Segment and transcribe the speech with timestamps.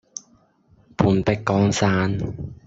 [0.97, 2.17] 半壁江山